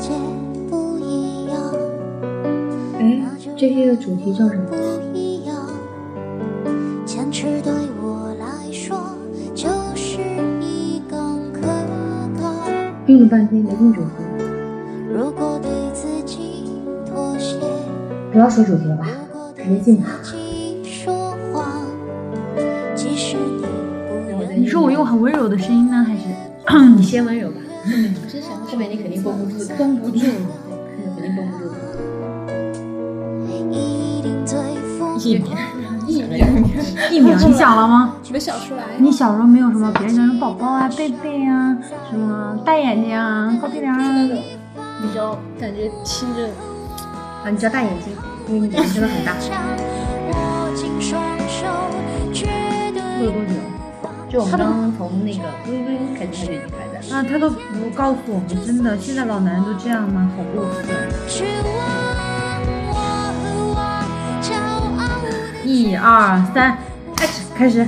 [0.00, 0.10] 界
[0.68, 1.56] 不一样，
[2.98, 3.22] 哎，
[3.56, 4.64] 这些的主题叫什么？
[4.70, 5.56] 不一样。
[7.04, 7.72] 坚持对
[8.02, 8.98] 我来说
[9.54, 10.18] 就是
[10.60, 11.60] 一种可
[12.40, 12.64] 靠。
[13.06, 14.08] 听了半天没定主题，
[15.12, 16.70] 如果对自己
[17.06, 17.58] 妥协，
[18.32, 20.06] 不要说主题了吧，如果对直接进吧。
[20.22, 21.84] 自己说谎，
[22.94, 23.36] 即使
[24.56, 26.22] 你说我用很温柔的声音呢，还是
[26.96, 27.56] 你先温柔吧，
[28.74, 30.18] 后面你肯定绷不住的，绷不住？
[30.18, 31.76] 肯定绷不住的。
[35.16, 35.46] 一秒，
[36.08, 36.44] 一秒，
[37.12, 38.16] 一秒，你想了吗？
[38.32, 38.82] 没想出来。
[38.98, 41.78] 你小时候没有什么别人叫什么宝宝啊、贝贝啊、
[42.10, 44.38] 什么大眼睛啊、高鼻梁啊那种
[44.76, 44.82] 啊？
[45.00, 46.48] 比较感觉听着
[47.44, 48.12] 啊，你叫大眼睛，
[48.48, 49.36] 因为你眼睛真的很大。
[50.32, 51.64] 握紧双手，
[52.32, 52.46] 绝
[52.92, 53.54] 对录多久？
[54.28, 57.16] 就我们刚刚从那个微微开始，已经开在了。
[57.16, 60.30] 啊，他都不告诉我们，真的，现在老男人都这样吗？
[60.36, 60.94] 好过分！
[65.64, 66.76] 一二三，
[67.16, 67.86] 开始，开始。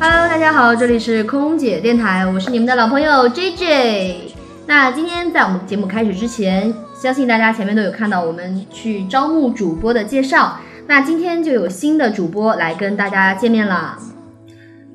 [0.00, 4.32] Hello，大家好，这里是空姐电台，我是你们的老朋友 JJ。
[4.66, 10.58] 那今天在我们节目开始之前，相信大家前面都有看到我们去招募主播的介绍。
[10.86, 13.98] 那今天就有新的主播来跟大家见面了。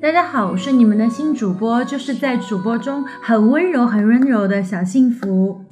[0.02, 5.62] 大家好，我是你们的新主播，就是在主播中很温柔、很温柔的小幸福。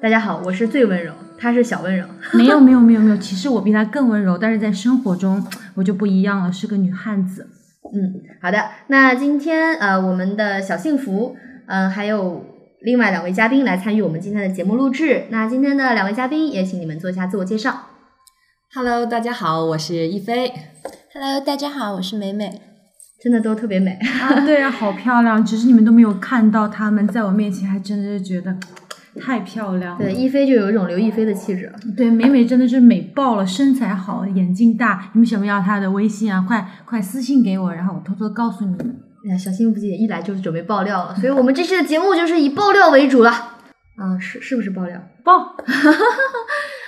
[0.00, 2.06] 大家好，我是最温柔，他是小温柔。
[2.34, 5.44] 没有， 没有，没有，没有，其实我比他更温柔，但是在生活中
[5.74, 7.48] 我就不一样了，是个女汉子。
[7.92, 8.64] 嗯，好的。
[8.86, 11.34] 那今天呃，我们的小幸福，
[11.66, 12.44] 嗯、还有
[12.80, 15.24] 另外两位嘉宾来参与我们今天的节目录制。
[15.30, 17.88] 那今天的两位嘉宾也请你们做一下自我介绍。
[18.72, 20.52] Hello，大家好，我是一菲。
[21.12, 22.73] ，Hello，大家好，我是美美。
[23.24, 23.92] 真的都特别美。
[24.20, 28.54] 啊，对啊，好漂亮，只是你们都没有看到她们在我面前，还真的是觉得
[29.18, 29.98] 太漂亮了。
[29.98, 31.72] 对，一菲就有一种刘亦菲的气质。
[31.96, 35.08] 对，美美真的是美爆了，身材好，眼睛大。
[35.14, 36.44] 你们想不要她的微信啊？
[36.46, 39.00] 快快私信给我，然后我偷偷告诉你们。
[39.26, 43.30] 哎呀，小心不姐一来就是准备爆料了，所以我们这期的节目就是以爆料为主了。
[43.30, 45.00] 啊，是是不是爆料？
[45.24, 45.56] 爆！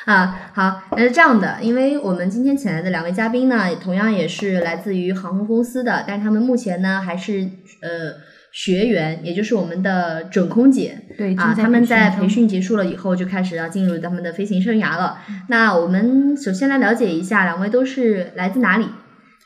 [0.06, 7.40] 啊，好，那是这样的，因为我们今天请来的两位嘉宾呢，同样也是来自于航空公司的，但他们目前呢还是
[7.82, 8.14] 呃
[8.52, 15.18] 学员，也就是我们的准空姐对，啊，他们在培训结束了以后就开始要进入他们的飞行生涯了。
[15.48, 18.84] 那我们首先来了解一下，两位都是来自哪里？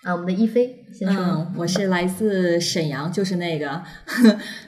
[0.03, 3.81] 啊，我们的一飞先说，嗯，我是来自沈阳，就是那个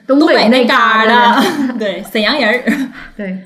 [0.07, 2.63] 东北那旮儿，的，对，沈阳人儿。
[3.15, 3.37] 对。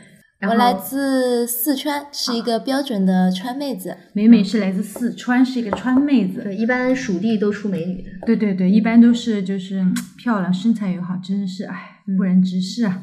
[0.42, 3.98] 我来自四川，是一个标准的川妹子。
[4.14, 6.44] 美美是来自四川，是一个川妹子。
[6.44, 8.10] 对，一般蜀地都出美女的。
[8.26, 13.02] 对对对，一般都是就是嗯漂亮，身材又好，真的是哎，不忍直视啊。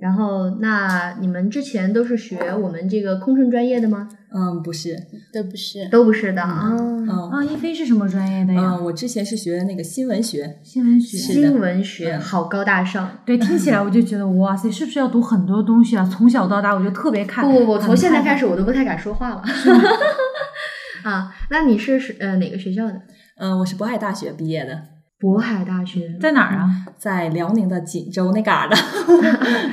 [0.00, 4.08] 然后，那你们之前都是学我们这个空乘专业的吗？
[4.30, 4.94] 嗯，不是，
[5.32, 6.70] 都不是，都不是的啊。
[6.70, 8.60] 嗯啊，一菲是什么专业的呀？
[8.74, 11.16] 嗯，我之前是学那个新闻学，新闻学。
[11.16, 13.10] 新闻学嗯好高大上。
[13.24, 16.04] 对，听起来我就觉得哇塞，是不是要读很多东西啊？
[16.12, 17.42] 从小到大我就特别看。
[17.44, 19.42] 不不不，从现在开始我都不太敢说话了。
[21.04, 23.00] 啊，那你是是呃哪个学校的？
[23.38, 24.82] 嗯，我是渤海大学毕业的，
[25.18, 26.70] 渤海大学，在哪儿啊？
[26.98, 28.76] 在辽宁的锦州那旮儿的。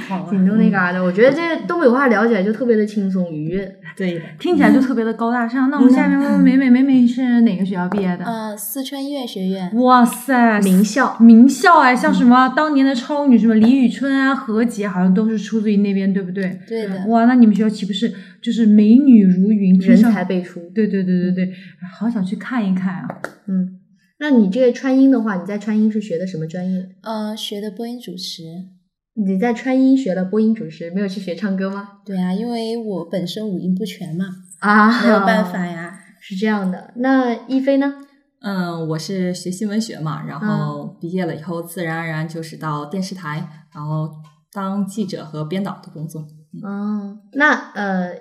[0.08, 1.02] 好啊锦州那嘎达。
[1.02, 3.76] 我觉得这东北话聊起来就特别的轻松愉悦。
[3.98, 5.70] 对，听起来就特别的高大上。
[5.70, 8.24] 那我们下面问问美美，美美是哪个学校毕业的？
[8.24, 9.70] 呃，四川音乐学院。
[9.76, 16.58] 哇塞，名校名校哎，像什么当年的超女，什么李宇春啊、何洁，好像都是出自于那边，对不对？
[16.66, 18.12] 对的，哇，那你们学校岂不是
[18.42, 20.62] 就是美女如云，人才辈出。
[20.74, 21.54] 对对对对对，
[22.00, 23.08] 好想去看一看啊！
[23.48, 23.78] 嗯，
[24.24, 26.96] 那你这个川音的话，你在川音是学的什么专业？
[27.02, 28.70] 呃，学的播音主持。
[29.16, 32.00] 你在川音学了播音主持，没有去学唱歌吗？
[32.06, 34.28] 对啊，因为我本身五音不全嘛，
[34.60, 35.66] 啊，没有办法。
[35.66, 36.00] 呀。
[36.24, 37.96] 是这样的，那一菲呢？
[38.40, 43.46] 嗯，我是学新闻学嘛，然后毕业了以后，自然而然就是到电视台，
[43.76, 44.10] 然后
[44.54, 46.22] 当记者和编导的工作。
[46.64, 48.14] 哦，那呃，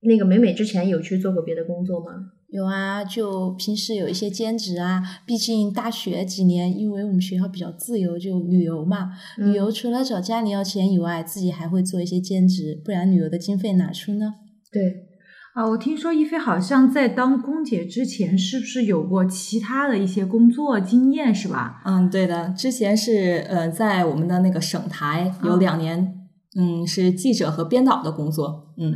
[0.00, 2.30] 那个美美之前有去做过别的工作吗？
[2.54, 5.02] 有啊，就平时有一些兼职啊。
[5.26, 9.10] 毕竟大学几年，因为我们学校比较自由，就旅游嘛。
[9.36, 14.34] 嗯旅游除了找家里要钱以外，自己还会做一些兼职，不然旅游的经费哪出呢？
[14.70, 15.08] 对，
[15.54, 21.82] 啊，我听说一菲好像在当空姐之前，是不是有过其他的一些工作经验，是吧？
[21.84, 26.14] 嗯，对的，之前是呃，在我们的那个省台有嗯两年，
[26.56, 28.94] 嗯，是记者和编导的工作，嗯，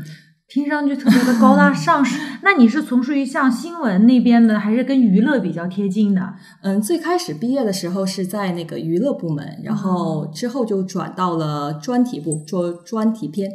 [0.48, 2.04] 听上去特别的高大上。
[2.38, 6.34] 是那你是从事于像新闻那边的，还是跟娱乐比较贴近的？
[6.62, 13.48] 嗯，最开始毕业的时候是在那个娱乐部门，然后之后就转到了专题部做专题编。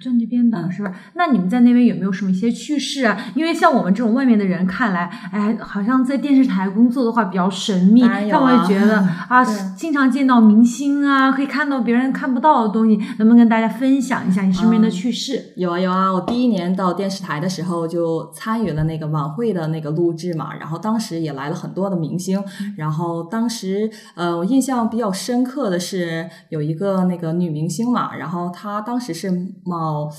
[0.00, 0.92] 专题编导嗯是吧？
[1.14, 3.16] 那你们在那边有没有什么一些趣事啊？
[3.34, 8.98] 因为像我们这种外面的人看来，哎，好像在电视台工作的话比较神秘，当然有他们啊会觉得
[9.28, 9.44] 啊，
[9.76, 15.52] 经常见到明星啊，可以看到别人看不到的东西，能不能跟大家分享一下你身边的嗯趣事？
[15.56, 18.01] 有啊有啊，我第一年到电视台的时候就
[18.32, 22.42] 参与了那个晚会的那个录制嘛，然后当时也来了很多的明星，
[22.76, 29.30] 然后当时呃我印象比较深刻的是有一个那个女明星嘛，然后她当时是
[29.64, 30.10] 冒。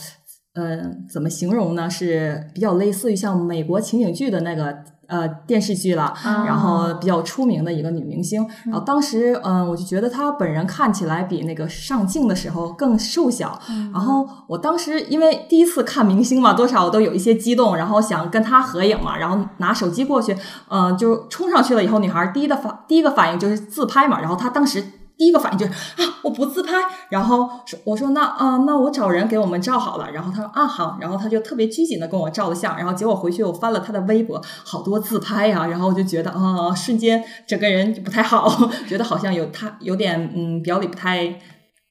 [0.55, 1.89] 呃，怎么形容呢？
[1.89, 8.47] 是比较类似于像美国情景剧的那个呃电视剧了，然后比较出名的一个女明星。
[8.65, 13.59] 然后当时，嗯、我就觉得她本人看起来比那个上镜的时候更瘦小。
[13.93, 20.35] 然后我当时因为第一次看明星嘛，多少我都有一些激动，然后想跟她合影嘛，然后拿手机过去，
[20.69, 24.83] 嗯、就冲上去了以后，女孩第一的反第一个反应就是自拍嘛，然后她当时。
[25.17, 26.73] 第一个反应就是啊，我不自拍，
[27.09, 41.39] 然后说我说那啊、那我找人给我们照好了，然后他说啊好，然后他就特别拘谨的跟我照了相，然后结果回去我翻了他的微博，好多自拍呀、然后我就觉得啊、瞬间整个人就不太好， 觉得好像有他有点嗯表里不太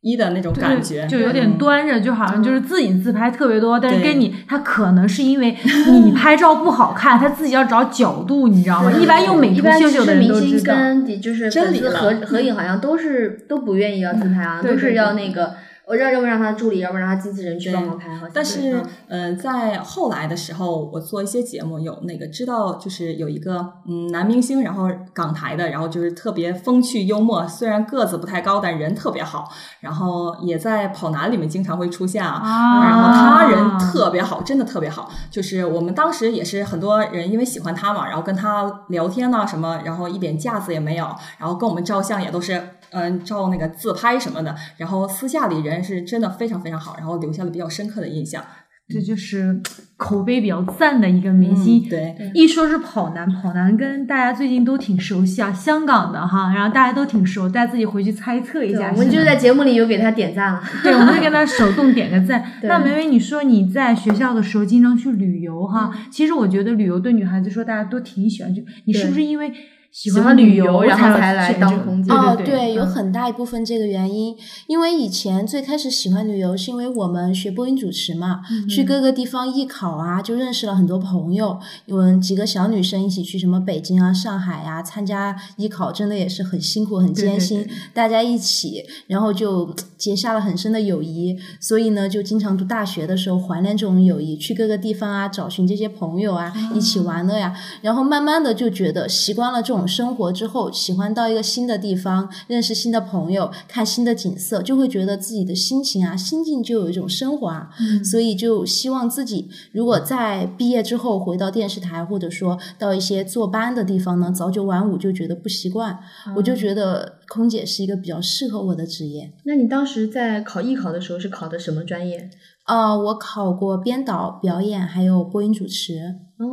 [0.03, 5.57] 一的那种感觉，就有点嗯端着，就好像就是自己自拍特别多，但是跟你他可能是因为
[6.05, 8.91] 你 拍照不好看，他自己要找角度，你知道吗？
[8.93, 10.75] 一般用美图一般其秀秀的明星都知道。
[10.75, 15.55] 跟就是粉丝合合影，好像都是都不愿意要自拍啊，都是对对对要那个，
[15.87, 29.51] 我要要不让他助理，要不让他经纪人去对帮忙拍，好但是嗯，嗯、在后来的时候，我做一些节目，有那个知道，就是有一个嗯男明星，然后港台的，然后就是特别风趣幽默，虽然个子不太高，但人特别好，
[29.81, 32.41] 然后也在跑男里面经常会出现啊。
[32.43, 35.11] 啊然后他人特别好，真的特别好。
[35.31, 41.05] 就是我们当时也是很多人因为喜欢他嘛，然后跟他聊天呐、什么，然后一点架子也没有，
[41.39, 44.55] 然后跟我们照相也都是嗯照那个自拍什么的。
[44.77, 48.43] 然后私下里人是真的非常非常好，然后留下了比较深刻的印象。
[48.89, 49.59] 这就是
[49.97, 51.79] 口碑比较赞的一个明星。
[51.87, 58.91] 嗯对，一说是跑男，跑男跟大家最近都挺熟悉啊，香港的哈，然后大家都挺熟，大家自己回去猜测一下。
[58.93, 60.63] 我们就在节目里有给他点赞了。
[60.83, 62.45] 对，我们会给他 手动点个赞。
[62.65, 69.51] 那梅梅，你说你在学校的时候经常去旅游哈，嗯其实我觉得旅游对女孩子说大家都挺喜欢去，你是不是因为
[69.93, 74.35] 喜喜欢旅旅游然后才才来当空姐哦，对对，有嗯很大一部分这个原因，
[74.67, 81.61] 因为以前最开始喜欢旅游，是因为我们学播音主持嘛，去各个地方艺考啊，就认识了很多朋友。
[81.89, 87.69] 我们几个小女生一起去什么北京啊、上海啊参加艺考，真的也是很辛苦、很艰辛。
[87.93, 91.37] 大家一起，然后就结下了很深的友谊。
[91.61, 97.55] 所以呢，就经常读大学的时候怀念这种友谊，去各个地方啊，找寻这些朋友啊，一起玩乐呀。
[97.83, 107.71] 然后慢慢的就觉得习惯了这种生活之后，喜欢到一个新的地方，认识新的朋友，看新的景色，就会觉得自己的心情啊、心境就有一种升华。
[108.05, 115.99] 所以就希望自己如果在毕业之后回到电视台，或者说到一些坐班的地方呢，早九晚五就觉得不习惯，
[116.37, 119.33] 我就觉得空姐是一个比较适合我的职业。
[119.45, 122.31] 那你当时在考艺考的时候是考的什么专业？
[122.67, 125.99] 呃，我考过编导、表演，还有播音主持。
[126.39, 126.47] 哦，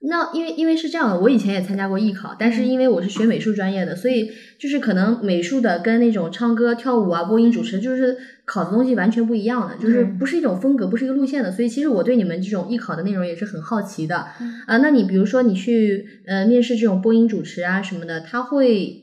[0.00, 11.50] 那因为因为是这样的，我以前也参加过艺考，但是因为我是学美术专业的，所以就是可能美术的跟那种唱歌、跳舞啊、播音主持，就是考的东西完全不一样的，就是嗯不是一种风格，不是一个路线的。
[11.50, 14.18] 所以其实我对你们这种艺考的内容也是很好奇的。
[14.66, 19.02] 啊，那你比如说你去呃面试这种播音主持啊什么的，他会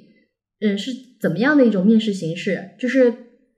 [0.61, 2.69] 嗯是怎么样的一种面试形式？
[2.79, 3.13] 就是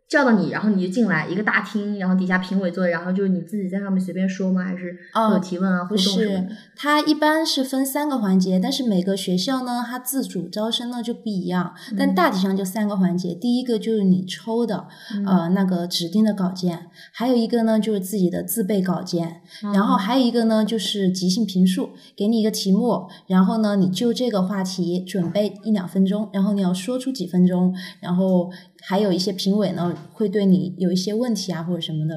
[0.10, 4.64] 叫到你，然后你就进来一个大厅，然后底下评委坐，然后就是你自己在上面随便说吗？
[4.64, 13.36] 还是会有哦提问啊、互动什么的？，它一般是分三个环节，但是每个学校呢，它自主招生呢就不一样，但大体上就三个环节。
[13.36, 14.88] 第一个就是你抽的，
[15.26, 19.42] 呃，那个指定的稿件，还有一个呢就是自己的自备稿件，
[19.74, 28.50] 然后还有一个呢就是即兴评述，给你一个题目，然后呢你就这个话题准备一两分钟，然后你要说出几分钟，然后
[28.82, 32.16] 还有一些评委呢会对你有一些问题啊或者什么的，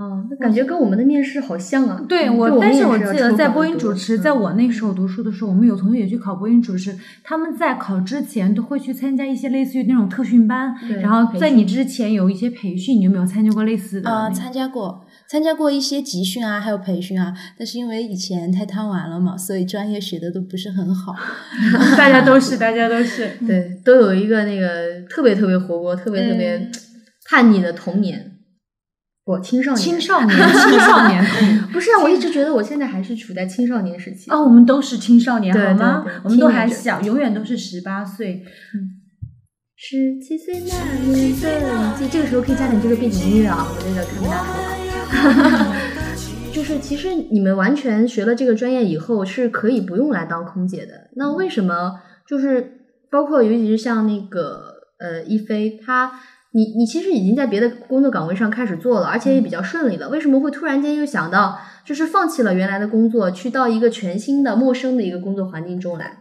[0.00, 2.04] 哦，那感觉跟我们的面试好像啊。
[2.08, 14.34] 对我，但是我记得在播音主持，在嗯我那时候读书的时候，我们有同学也去考播音主持，他们在考之前都会去参加一些类似于那种特训班，然后在你之前有一些培训，你有没有参加过类似的啊、那个？
[14.34, 21.14] 参加过，参加过一些集训啊，还有培训啊，但是因为以前太贪玩了嘛，所以专业学的都不是很好。
[21.96, 23.38] 大家都是， 大家都是。
[23.46, 26.72] 对，都有一个那个特别特别活泼、特别特别嗯
[27.28, 28.32] 叛逆的童年。
[29.24, 31.24] 不，青少年，青少年， 青少年
[31.72, 34.30] 不是啊，我一直觉得我现在还是处在青少年时期。
[34.30, 36.20] 哦，我们都是青少年，好吗对对？
[36.24, 38.44] 我们都还小，永远都是十八岁。
[39.76, 44.73] 十七岁那年的你，这个时候可以加点这个背景音乐啊，我这个看不大好。
[46.52, 51.10] 就是其实你们完全学了这个专业以后，是可以不用来当空姐的。
[51.16, 52.00] 那为什么？
[52.26, 52.80] 就是
[53.10, 56.12] 包括尤其是像那个呃一菲，她
[56.52, 60.08] 你你其实已经在别的工作岗位上开始做了，而且也比较顺利了。
[60.08, 66.18] 为什么会突然间又想到，就是放弃了原来的工作，去到一个全新的、陌生的一个工作环境中来？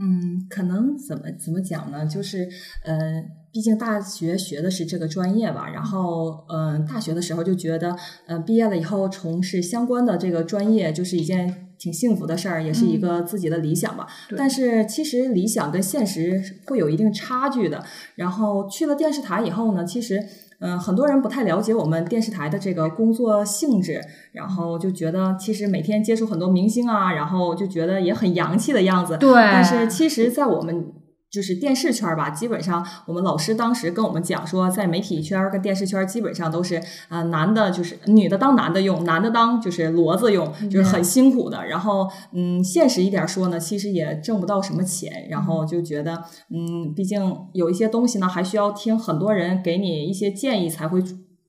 [0.00, 2.06] 嗯，可能怎么怎么讲呢？
[2.06, 2.48] 就是
[2.84, 7.94] 呃，毕竟大学学的是这个专业吧，然后嗯、呃，大学的时候就觉得，
[8.26, 14.06] 嗯，毕业了以后从事相关的这个专业，就是一件挺幸福的事儿，也是一个自己的理想吧。
[14.36, 17.84] 但是其实理想跟现实会有一定差距的。
[18.14, 20.24] 然后去了电视台以后呢，其实。
[20.64, 29.18] 嗯，很多人不太了解我们电视台的这个工作性质，然后就觉得其实每天接触很多明星啊，然后就觉得也很洋气的样子。
[29.18, 30.92] 对但是其实，在我们
[31.32, 36.76] 就是电视圈儿吧，基本上我们老师当时跟我们讲说，在媒体圈儿跟电视圈儿基本上都是
[37.08, 41.66] 啊、呃男的就是女的当男的用，男的当就是骡子用，就是很辛苦的。
[41.66, 51.02] 然后嗯，现实一点说呢，其实也挣不到什么钱，然后就觉得嗯，毕竟有一些东西呢，还需要听很多人给你一些建议才会。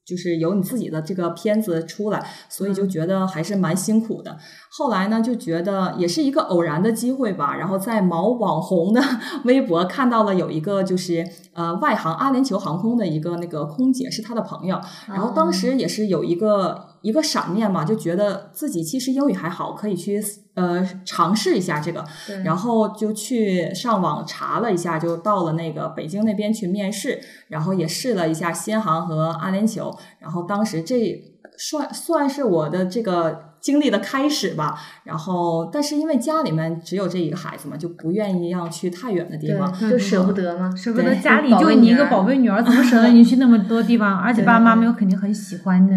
[0.05, 4.37] 就是有你自己的这个片子出来，所以就觉得还是蛮辛苦的。
[4.69, 9.01] 后来呢，就觉得也是一个偶然的机会吧，然后在某网红的
[9.45, 20.19] 微博看到了有一个就是呃外航阿联酋航空的一个那个空姐是他的朋友，然后当时也是有一个一个闪念嘛，就觉得自己其实英语还好，可以去
[20.55, 22.03] 呃尝试一下这个，
[22.43, 31.23] 然后就去上网查了一下，就到了那个北京那边去面试，然后也试了一下新航和阿联酋，然后当时这
[31.59, 33.52] 算算是我的这个。
[33.63, 44.19] 经历的开始吧，然后但是因为家里面只有这一个孩子嘛，就不愿意要去太远的地方，就舍不得嘛，舍不得家里就你一个宝贝女儿，怎么舍得你去那么多地方？
[44.19, 45.95] 而且爸爸妈妈又肯定很喜欢的。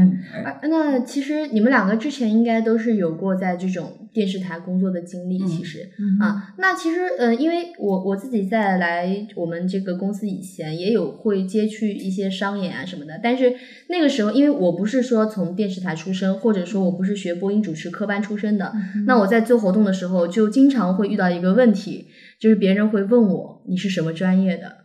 [0.69, 6.25] 那其实你们两个之前应该都是有过在这种电视台工作的经历，其实、嗯。
[6.25, 13.53] 啊，那其实呃，因为我我自己在来我们这个公司以前，也有会接去一些商演啊什么的，但是
[13.89, 17.56] 那个时候因为我不是说从电视台出身，或者说我不是学播音。
[17.63, 18.73] 主持科班出身的，
[19.07, 22.07] 那我在做活动的时候，就经常会遇到一个问题，
[22.41, 24.77] 就是别人会问我你是什么专业的，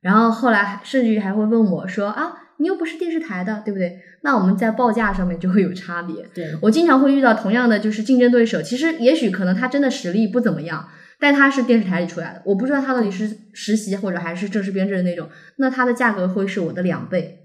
[0.00, 4.00] 然后后来甚至于还会问我说啊，你又不是电视台的，对不对？
[4.22, 6.26] 那我们在报价上面就会有差别。
[6.34, 10.88] 对我经常会遇到同样的就是竞争对手，其实也许可能他真的实力不怎么样，
[11.20, 17.38] 但他是电视台里出来的，我不知道他到底是实习或者还是正式编制的那种，那他的价格会是我的两倍，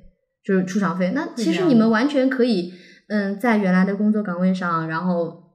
[0.43, 1.11] 就是出场费。
[1.13, 2.73] 那其实你们完全可以。
[3.13, 5.51] 嗯，在原来的工作岗位上，然后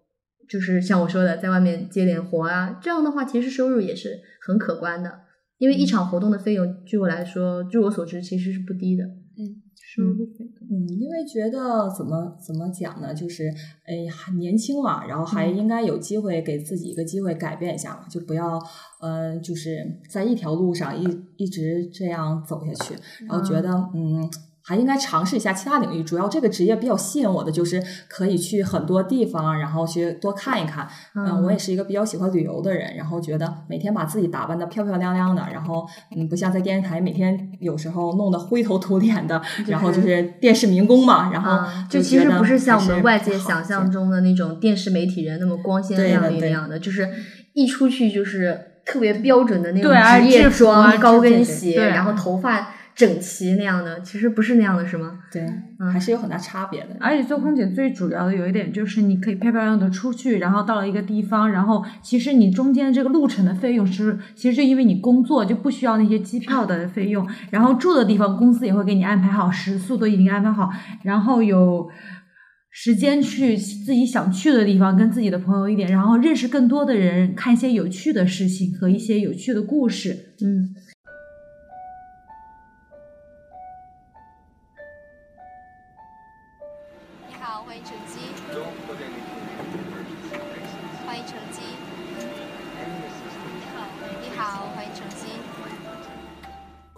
[0.48, 5.22] 就是像我说的，在外面接点活啊，这样的话，其实收入也是很可观的。
[5.58, 9.02] 因为一场活动的费用，据我来说，据我所知，其实是不低的。
[9.04, 10.44] 嗯，收入费。
[10.70, 13.48] 嗯，因为觉得怎么怎么讲呢，就是
[13.84, 18.62] 哎还年轻嘛，然后还应该有机会给自己一个机会改变一下嘛，就不要
[19.00, 21.04] 呃就是在一条路上一
[21.36, 22.94] 一直这样走下去，
[23.26, 24.30] 然后觉得嗯。
[24.68, 26.02] 还应该尝试一下其他领域。
[26.04, 30.86] 主要这个职业比较吸引我的，就是可以去很多地方，然后去多看一看。
[31.14, 47.08] 嗯、呃，我也是一个比较喜欢旅游的人，然后觉得每天把自己打扮的漂漂亮亮的，然后嗯，不像在电视台每天有时候弄得灰头土脸的， 然后就是电视民工嘛，然后嗯就其实不是像我们外界想象中的那种电视媒体人那么光鲜亮丽那样的，就是
[47.54, 52.74] 一出去就是特别标准的那种职业装、啊、高跟鞋，然后头发。
[52.98, 55.20] 整齐那样的，其实不是那样的，是吗？
[55.30, 55.40] 对，
[55.78, 56.96] 嗯、还是有很大差别的。
[56.98, 70.68] 而且做空姐最主要的有一点就是，你可以漂漂亮亮的出去，然后到了一个地方，然后其实你中间这个路程的费用是，其实就因为你工作就不需要那些机票的费用，然后住的地方公司也会给你安排好，食宿都已经安排好，
[71.04, 71.88] 然后有
[72.72, 80.74] 时间去自己想去的地方，跟自己的朋友一点，然后认识更多的人，看一些有趣的事情和一些有趣的故事，嗯。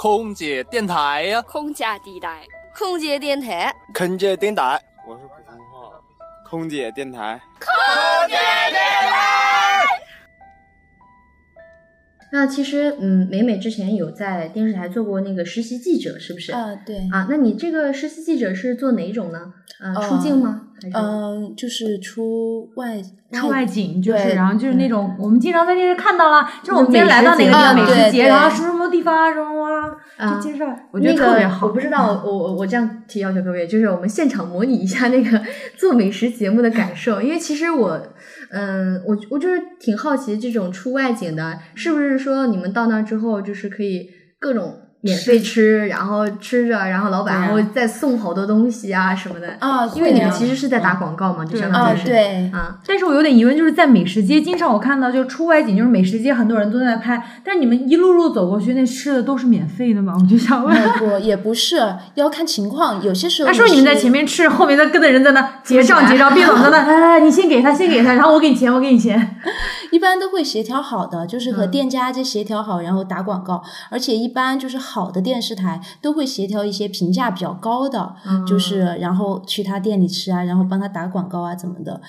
[0.02, 2.40] 空姐电台呀、空姐地带，
[2.75, 6.00] 空姐电台，空姐电台，我是普通话。
[6.49, 7.69] 空姐电台，空
[8.26, 8.80] 姐电
[9.11, 9.85] 台。
[12.33, 16.50] 那其实，嗯，美美之前有在电视台做过那个实习记者，是不是？
[16.52, 19.52] 啊，对，啊，那你这个实习记者是做哪一种呢？
[19.80, 20.62] 呃，呃出镜吗？
[20.80, 20.97] 还是？
[20.97, 23.02] 嗯，就是出外
[23.33, 29.80] 出外景就是，对然后就是那种我们经常在电视看到了，就是我们今天来到哪个地方美食节食节，对对然后什么什么地方啊，什么啊，啊
[30.29, 31.61] 就介绍，我觉得那特别好。
[31.61, 33.67] 个我不知道，我我我这样提要求各位？
[33.67, 35.43] 就是我们现场模拟一下那个
[35.79, 38.00] 做美食节目的感受，因为其实我，
[38.50, 49.57] 嗯，我我就是挺好奇这种出外景的，是不是说你们到那之后就是可以各种免费吃，然后吃着，然后老板还会再送好多东西啊什么的？
[49.59, 60.14] 啊，因为你们其实是在打广告嘛，就相当于是对啊，但是我有点疑问，就是在美食街，经常我看到就出外景，就是美食街很多人都在拍，但是你们一路路走过去，那吃的都是免费的吗？
[60.21, 60.75] 我就想问。
[60.75, 61.76] 那不也不是，
[62.14, 69.37] 要看情况，有些时候他说你们在前面吃，后面在跟着人在那结账结账，别总在那， 来来来，你先给他，先给他，然后我给你钱，我给你钱。
[69.91, 73.63] 一般都会协调好的，就是和嗯店家就协调好，然后打广告。
[73.91, 82.01] 而且一般就是好的电视台都会协调一些评价比较高的，嗯就是然后去他店里吃啊，然后帮他打广告啊怎么的。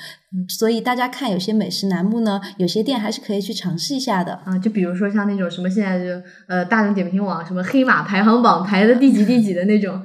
[0.47, 4.39] 所以大家看有些美食栏目呢，有些店还是可以去尝试一下的。
[4.45, 10.01] 啊，就比如说像那种什么现在就呃大众点评网什么黑马排行榜排的第几第几的那种，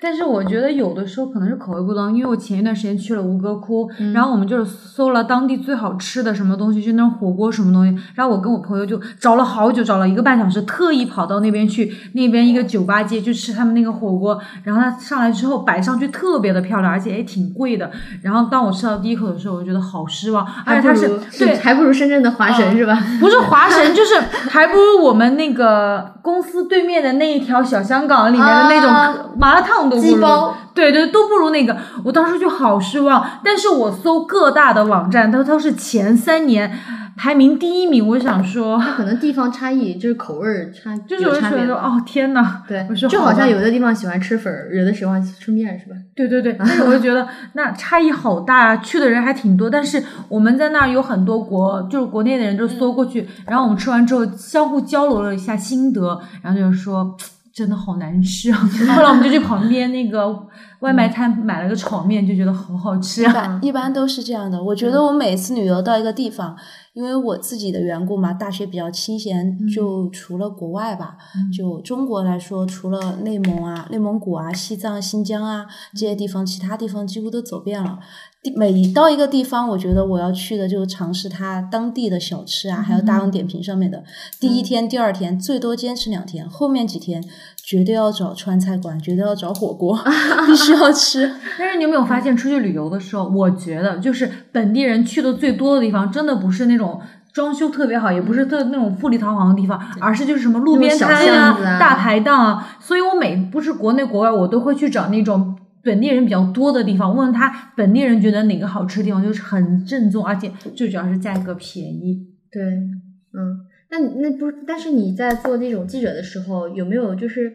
[0.00, 17.90] 但是我觉得有的时候可能是口味不同，因为我前一段时间去了吴哥窟，嗯然后我们就是搜了当地最好吃的什么东西，就那种火锅什么东西，然后我跟我朋友就找了好久，找了一个半小时，特意跑到那边去，那边一个酒吧街去吃他们那个火锅，然后它上来之后摆上去特别的漂亮，而且也挺贵的，
[18.22, 22.96] 然后当我吃到第一口的时候，我觉得好失望，而且它是对还不如深圳的华神、啊是吧？
[23.18, 24.14] 不是华神，就是
[24.48, 30.08] 还不如我们那个公司对面的那一条小香港里面的那啊种麻辣烫都不如。
[30.08, 31.76] 鸡包对对，都不如那个。
[32.04, 33.24] 我当时就好失望。
[33.44, 36.78] 但是我搜各大的网站，它都是前三年
[37.16, 38.06] 排名第一名。
[38.06, 41.66] 我想说，可能地方差异就是口味儿差，就是我就有差别的。
[41.66, 45.96] 觉得哦天呐，对我说，就好像有的地方喜欢吃粉儿，有的喜欢吃面，是吧？
[46.14, 49.68] 对对对， 但是我就觉得那差异好大，去的人还挺多。
[49.68, 57.16] 但是我们在那儿有很多国，就是国内的人就搜过去，然后我们吃完之后相互交流了一下心得，然后就是说
[57.58, 58.58] 真的好难吃啊。
[58.94, 60.46] 后来我们就去旁边那个
[60.80, 63.58] 外卖摊买了个炒面，就觉得好好吃一啊。
[63.60, 64.62] 一般都是这样的。
[64.62, 66.56] 我觉得我每次旅游到一个地方，
[66.92, 71.16] 因为我自己的缘故嘛，大学比较清闲，就除了国外吧，
[71.52, 77.98] 就中国来说，除了内蒙啊、内蒙古啊、西藏、新疆啊这些地方，其他地方几乎都走遍了。
[78.42, 84.04] 地每到一个地方，我觉得我要去的就是尝试它当地的小吃啊，还有大众点评上面的。
[84.40, 87.22] 第一天、第二天最多坚持两天，后面几天
[87.56, 89.98] 绝对要找川菜馆，绝对要找火锅，
[90.46, 91.30] 必须要吃。
[91.58, 97.00] 但是你有没有发现，出去旅游的时候，我觉得就是本地人去的最多的地方，真的不是那种。
[97.30, 102.76] 装修特别好，也不是特那种富丽堂皇的地方，而是就是什么路边摊啊大排档啊。
[102.80, 112.18] 所以我每不是国内国外，我都会去找那种本地人比较多的地方，问问他本地人觉得哪个好吃的地方，就是很正宗，而且最主要是价格便宜。
[112.50, 113.60] 对，嗯，
[113.90, 114.46] 那那不？
[114.66, 117.52] 但是你在做那种记者的时候，有没有就是，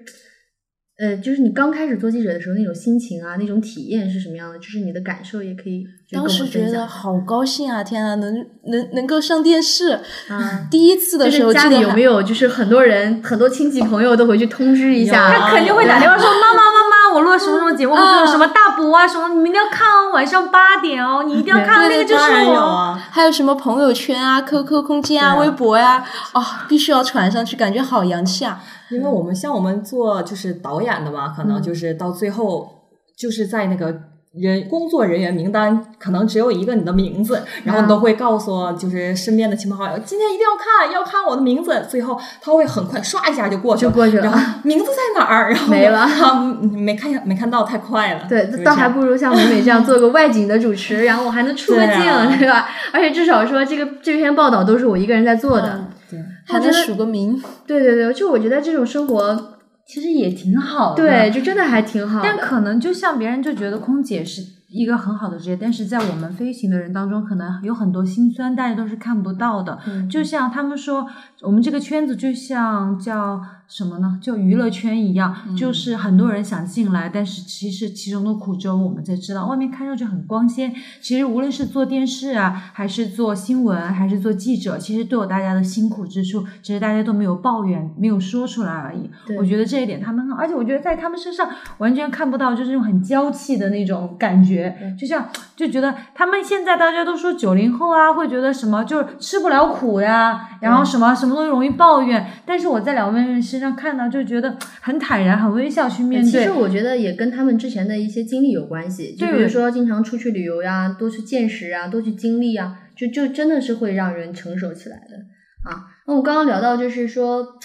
[1.00, 4.60] 呃，就是你刚开始做记者的时候那种心情啊，那种体验是什么样的？
[4.60, 7.84] 就是你的感受也可以当时觉得好高兴啊！
[7.84, 8.34] 天啊，能
[8.68, 10.00] 能能够上电视。
[10.30, 10.68] 啊。
[10.70, 12.22] 第一次的时候，就是家里有没有？
[12.22, 16.73] 就是很多人很多亲戚朋友都回去通知一下，他肯定会打电话说：“妈妈，妈妈，
[17.14, 23.00] 我录了什么什么节目，说什么大伯啊，什么，你们一定要看哦，晚上八点哦，你一定要看那个就是我。”啊。
[23.12, 28.60] 还有什么朋友圈啊、QQ 空间啊、啊微博呀、啊，必须要传上去，感觉好洋气啊！
[28.90, 32.70] 因为我们像我们做就是导演的嘛，可能就是到最后
[33.18, 33.94] 就是在那个
[34.34, 41.86] 人工作人员名单，可能只有一个你的名字，然后你都会告诉就是身边的亲朋好友，今天一定要看，要看我的名字。
[41.88, 45.52] 最后他会很快刷一下就过去了，就过去了然后 名字在哪儿？
[45.52, 48.26] 然后没了啊没看见没看到，太快了。
[48.28, 52.02] 对就是，倒还不如像美美这样做个外景的主持，然后我还能出个镜，
[52.40, 52.68] 对吧？
[52.92, 55.74] 而且至少说这个这篇报道都是我一个人在做的。
[55.76, 57.42] 嗯对还能署个名。
[57.66, 59.53] 对对对，就我觉得这种生活，
[59.86, 61.04] 其实也挺好的。
[61.04, 62.24] 对，就真的还挺好的。
[62.24, 69.78] 但可能就像别人就觉得空姐是一个很好的职业，但是在我们飞行的人当中，可能有很多辛酸，大家都是看不到的。
[69.86, 71.08] 嗯就像他们说，
[71.42, 74.20] 我们这个圈子就像叫什么呢？
[74.22, 79.48] 就娱乐圈一样，嗯就是很多人想进来，但是其实其中的苦衷我们才知道。
[79.48, 89.10] 外面看上去很光鲜，其实无论是做电视啊，还是做新闻，还是做记者，其实都有大家的辛苦之处，只是大家都没有抱怨，没有说出来而已。
[89.38, 91.50] 我觉得这一点他们很，而且我觉得在他们身上
[91.80, 106.32] 完全看不到就是那种很娇气的那种感觉，就像就觉得他们现在大家都说九零后啊，会觉得什么就是吃不了苦呀，然后什么什么东西容易抱怨，但是我在两位人身上看到，就觉得很坦然、很微笑去面对。
[106.32, 115.86] 其实我觉得也跟他们之前的一些经历有关系，就比如说经常出去旅游呀，多去见识啊，多去经历啊，就就真的是会让人成熟起来的啊。
[116.08, 117.60] 那我刚刚聊到就是说，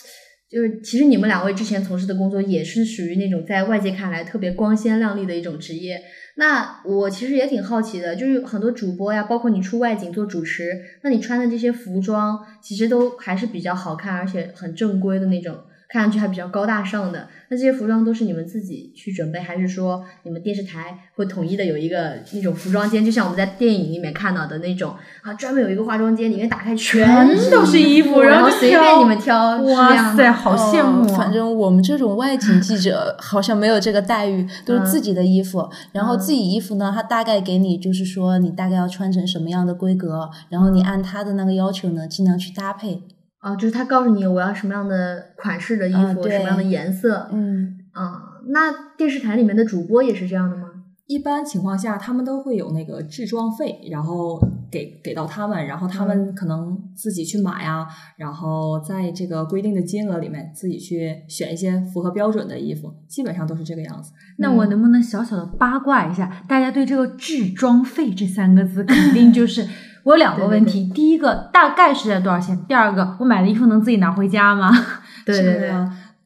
[0.51, 6.03] 就是其实你们两位之前从事的工作也是属于那种在外界看来特别光鲜亮丽的一种职业。
[6.37, 10.71] 那我其实也挺好奇的，就是很多主播呀，包括你出外景做主持，
[11.03, 15.57] 那你穿的这些服装其实都还是比较好看，而且很正规的那种，
[15.89, 17.29] 看上去还比较高大上的。
[17.49, 35.69] 那这些服装都是你们自己去准备，还是说你们电视台会统一的有一个那种服装间，就像我们在电影里面看到的那种啊，专门有一个化妆间，里面打开全全都是衣服然然后随便你们挑，哇塞，好羡慕、啊哦反正我们这种外景记者好像没有这个待遇，都是自己的衣服。
[35.93, 43.03] 然后自己衣服呢，他大概给你就是说你大概要穿成什么样的规格，然后你按他的那个要求呢，尽量去搭配。
[43.41, 50.65] 啊，就是他告诉你我要什么样的款式的衣服，啊什么样的颜色，嗯，啊，那电视台里面的主播也是这样的吗？
[51.07, 54.39] 一般情况下，他们都会有那个制装费，然后
[54.71, 57.87] 给给到他们，然后他们可能自己去买啊，
[58.19, 64.13] 然后在这个规定的金额里面自己去选一些符合标准的衣服，基本上都是这个样子。
[64.37, 66.45] 那我能不能小小的八卦一下？
[66.47, 69.67] 大家对这个制装费这三个字，肯定就是
[70.09, 70.91] 我有两个问题。
[70.95, 72.59] 第一个大概是在多少钱？
[72.67, 74.73] 第二个，我买的衣服能自己拿回家吗？
[75.27, 75.71] 对对对，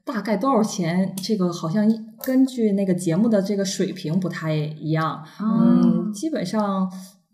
[0.04, 1.12] 大概多少钱？
[1.16, 1.84] 这个好像
[2.22, 6.88] 根据那个节目的这个水平不太一样，嗯，基本上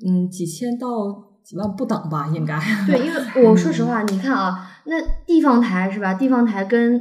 [0.06, 0.88] 嗯几千到
[1.44, 2.58] 几万不等吧，应该。
[2.88, 4.94] 对，因为 我说实话，你看啊，那
[5.26, 6.14] 地方台是吧？
[6.14, 6.98] 地方台跟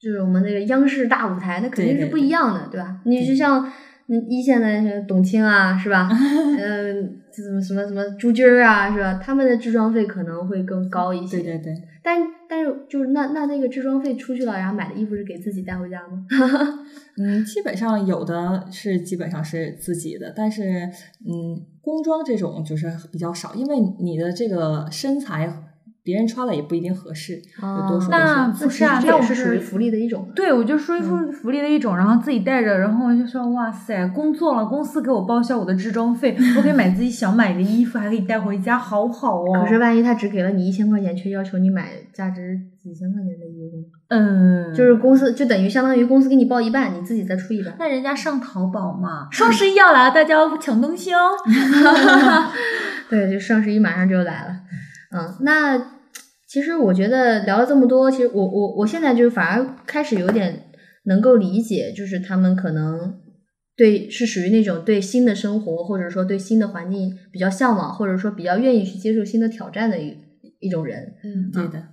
[0.00, 2.96] 就是我们那个央视大舞台，那肯定是不一样的，对吧？
[3.04, 3.70] 你就像
[4.10, 6.08] 嗯一线的董卿啊，是吧？
[6.58, 9.20] 嗯，这什么什么什么朱军儿啊，是吧？
[9.22, 11.36] 他们的制装费可能会更高一些。
[11.38, 16.26] 对对对，但但是就是那那那个制装费出去了，然后买的衣服是给自己带回家吗？
[17.18, 20.90] 嗯，基本上有的是基本上是自己的，但是
[21.24, 25.52] 嗯，工装这种就是比较少，因为你的这个身材。
[26.02, 27.40] 别人穿了也不一定合适，
[28.10, 30.28] 那是不是啊这那我是属于福利的一种。
[30.34, 39.60] 对，我就说一副福利的一种，然后自己带着，然后我就说哇塞，工作了，公司给我报销我的制装费，我可以买自己想买的衣服，还可以带回家，好好哦。
[39.60, 47.74] 可是万一他只给了你一千块钱，却要求你买价值几千块钱的衣服，嗯，就是公司就等于相当于公司给你报一半，你自己再出一半。
[47.78, 51.18] 那人家上淘宝嘛， 双十一要来了，大家要抢东西哦。
[53.10, 54.56] 对，就双十一马上就来了。
[55.12, 56.00] 嗯，那
[56.46, 60.64] 其实我觉得聊了这么多，其实我我我现在就反而开始有点
[61.04, 63.20] 能够理解，就是他们可能
[63.76, 70.16] 对是属于那种对新的生活或者说对新的环境比较向往，或者说比较愿意去接受新的挑战的一
[70.58, 71.14] 一种人。
[71.22, 71.88] 嗯，对的。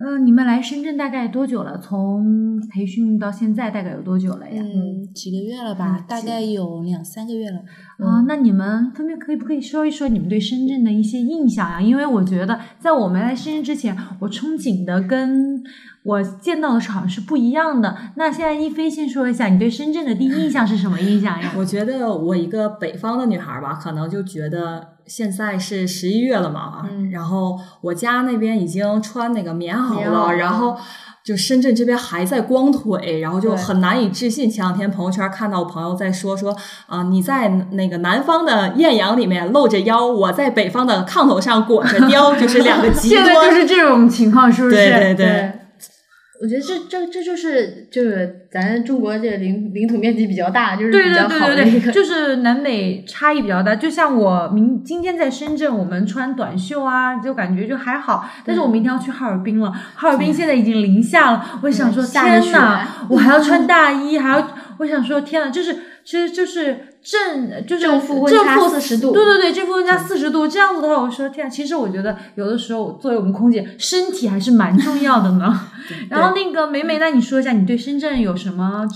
[0.00, 1.78] 嗯、你们来深圳大概多久了？
[1.78, 4.62] 从培训到现在大概有多久了呀？
[4.62, 6.04] 嗯，几个月了吧？
[6.08, 7.58] 大概有两三个月了。
[7.98, 11.80] 啊，那你们分别可以不可以说一说你们对深圳的一些印象呀？
[11.80, 15.62] 因为我觉得在我们来深圳之前，我憧憬的跟
[16.04, 17.96] 我见到的是好像是不一样的。
[18.16, 21.52] 那现在一飞先说一下，你对深圳的第一印象是什么印象呀？
[21.58, 30.76] 我觉得我一个北方的女孩吧，可能就觉得现在是十一月了嘛，嗯然后我家那边已经穿那个棉棉袄了然后
[31.24, 34.48] 就深圳这边还在光腿，然后就很难以置信。
[34.48, 43.50] 前两天朋友圈看到我朋友在说说啊、你在那个南方的艳阳里面露着腰，我在北方的炕头上裹着貂，就是两个 极现在端。
[43.50, 44.76] 就是这种情况，是不是？
[44.76, 45.52] 对对对，
[46.40, 51.90] 我觉得这这这就是就是咱中国这领领土面积比较大，就是比较好对对对，的一个。
[51.90, 53.74] 就是南北差异比较大。
[53.74, 58.28] 就像我明今天在深圳，我们穿短袖啊，就感觉就还好。
[58.44, 65.74] 但是我明天要去哈尔滨了，哈尔滨现在已经零下了，我想说天呐，我还要穿 大衣，还要我想说天呐，就是
[66.04, 75.58] 其实就是正就是正负温差正负40度对对对，正负温差四十度，这样子的话，我说天啊，其实我觉得有的时候作为我们空姐，身体还是蛮重要的呢。
[76.10, 78.86] 然后那个美美，那你说一下你对深圳有什么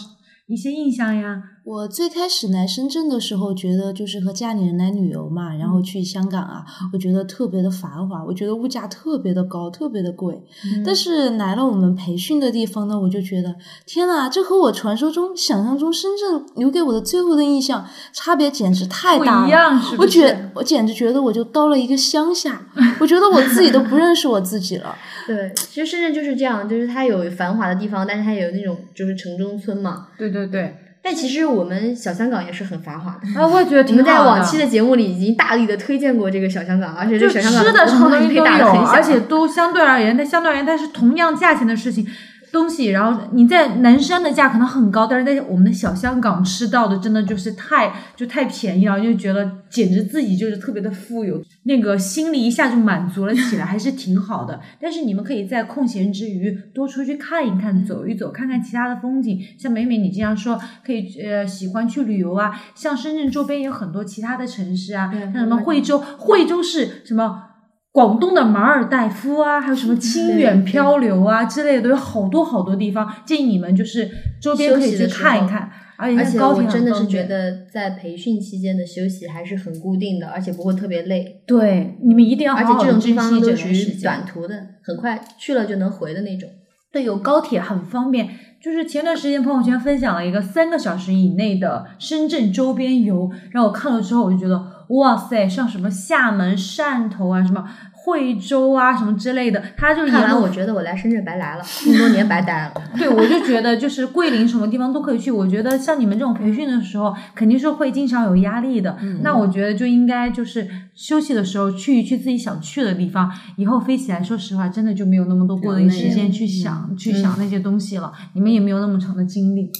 [0.46, 1.42] 一些印象呀？
[1.64, 10.34] 我最开始来深圳的时候，觉得就是和家里人来旅游嘛，然后去香港啊，我觉得特别的繁华，我觉得物价特别的高，特别的贵。
[10.64, 13.54] 嗯但是来了我们培训的地方呢，我就觉得
[13.86, 19.46] 天呐，这和我传说中、想象中深圳留给我的最后的印象差别简直太大了。
[19.46, 20.02] 一样，是不是？
[20.02, 22.60] 我觉我简直觉得我就到了一个乡下，
[22.98, 24.96] 我觉得我自己都不认识我自己了。
[25.28, 30.08] 对，其实深圳就是这样，就是它有繁华的地方，但是它也有那种就是城中村嘛。
[30.18, 33.40] 对对对，但其实我们小香港也是很繁华的。
[33.40, 42.06] 啊，我也觉得 我们在往期的节目里已经大力的推荐过这个小香港，而且这就小香港吃的什么东西可以都有，而且都相对而言，它相对而言它是同样价钱的事情。
[42.52, 54.60] 东西，然后你在南山的价可能很高，但是在我们的小香港吃到的真的就是太就太便宜了，就觉得简直自己就是特别的富有，那个心里一下就满足了起来，还是挺好的。
[54.78, 59.40] 但是你们可以在空闲之余多出去看一看、走一走，看看其他的风景。
[59.58, 67.44] 像美美你经常说，可以呃喜欢去旅游啊，像深圳周边有很多其他的城市啊，像什么惠州，惠州是什么？
[67.92, 75.70] 广东的马尔代夫啊，还有什么清远漂流啊之类的，都有好多好多地方，建议你们就是周边可以去看一看。
[75.98, 83.84] 而且高铁真的是觉得在培训期间的休息还是很固定的，而且不会特别累，对你们一定要而且这种地方都属于。
[84.02, 86.48] 短途的，很快去了就能回的那种。
[86.90, 88.28] 对，有高铁很方便。
[88.60, 102.74] 就是前段时间朋友圈分享了一个三个小时以内的深圳周边游，让我看了之后我就觉得，哇塞，像什么厦门、汕头啊，什么惠州啊，什么之类的，他就看完我觉得我来深圳白来了，这么多年白待了。
[102.98, 105.30] 对，我就觉得就是桂林什么地方都可以去。
[105.30, 108.98] 我觉得像你们这种培训的时候，肯定是会经常有压力的。
[109.22, 113.30] 那我觉得就应该就是休息的时候去一去自己想去的地方。
[113.56, 118.12] 以后飞起来，说实话，真的就没有那么多过的时间去想、去想那些东西了。
[118.34, 119.70] 你们也没有那么长的精力。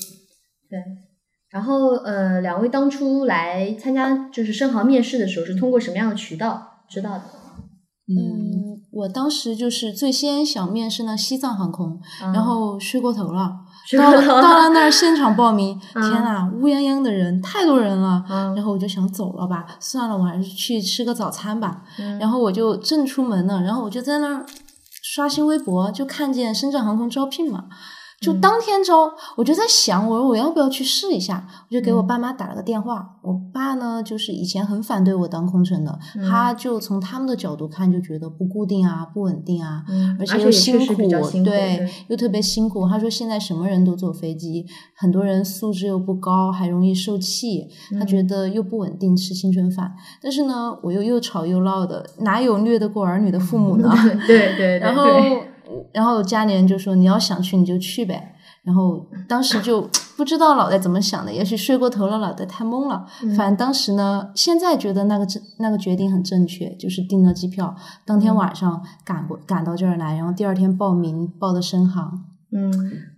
[0.71, 0.79] 对，
[1.53, 7.23] 然后呃，两位当初来参加就是深航面试的时候，是通过什么样的渠道知道的？
[8.09, 13.53] 嗯，我当时就是最先想面试呢西藏航空，嗯然后睡过头了。
[13.85, 18.25] 睡过头到了到了那儿现场报名， 嗯天呐，乌泱泱的人，太多人了。
[18.31, 21.83] 嗯然后我就想走了吧，算了，我还是去吃个早餐吧。
[21.99, 24.47] 嗯然后我就正出门呢，然后我就在那儿
[25.03, 27.65] 刷新微博，就看见深圳航空招聘嘛，
[28.23, 31.45] 就当天招，我就在想，我说我要不要去试一下？
[31.69, 33.19] 我就给我爸妈打了个电话。
[33.21, 42.89] 我爸呢，就是以前很反对我当空乘的，嗯他就从他们的角度看，就觉得不固定啊，不稳定啊，嗯而且又辛苦，对对，又特别辛苦。
[42.89, 44.65] 他说现在什么人都坐飞机，
[44.97, 47.69] 很多人素质又不高，还容易受气。
[47.99, 49.93] 他嗯觉得又不稳定，吃青春饭。
[50.23, 53.93] 但是呢，我又又吵又闹的，哪有虐得过儿女的父母呢？
[54.27, 55.52] 对对对， 然后对，
[55.93, 58.35] 然后家里人就说你要想去你就去呗。
[58.65, 59.83] 然后当时就
[60.17, 63.05] 不知道脑袋怎么想的，也许睡过头了，脑袋太懵了。
[63.23, 65.27] 嗯反正当时呢，现在觉得那个
[65.59, 67.75] 那个决定很正确，就是订了机票，
[68.07, 72.25] 当天晚上赶过赶到这儿来，然后第二天报名报的深航。
[72.55, 72.71] 嗯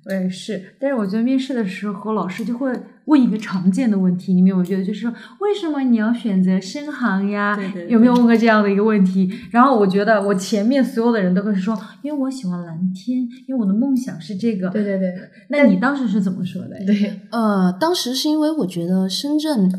[0.06, 2.72] 我也是，但是我觉得面试的时候，老师就会
[3.06, 7.54] 问一个常见的问题，你们有没有觉得就是说，为什么你要选择深航呀？
[7.54, 9.30] 对对对有没有问过这样的一个问题？
[9.50, 14.70] 然后我觉得我前面所有的人都会说，因为我喜欢蓝天，因为我的梦想是这个。
[14.70, 15.12] 对对对
[15.50, 16.70] 那你当时是怎么说的？
[16.86, 19.70] 对，呃，当时是因为我觉得深圳，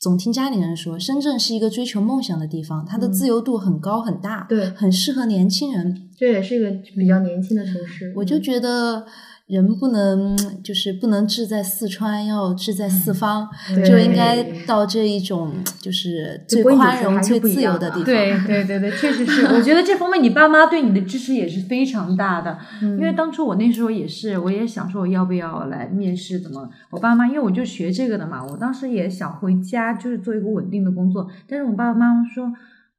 [0.00, 6.08] 总听家里人说，深圳是一个追求梦想的地方，它的自由度很高很大，对很适合年轻人。
[6.18, 8.12] 这也是一个比较年轻的城市。
[8.16, 9.06] 我就嗯觉得
[9.50, 13.48] 人不能就是不能志在四川，要志在四方，
[13.84, 18.04] 就应该到这一种就是最宽容、最自由的地方。
[18.04, 19.46] 对 对对对，确实是。
[19.46, 26.70] 我觉得这方面你爸妈对你的支持也是非常大的，嗯因为当初我那时候也是，我也想说我要不要来面试，怎么？
[26.92, 32.52] 我爸妈因为我就学这个的嘛，我当时也想回家就是做一个稳定的工作，但是我爸爸妈妈说。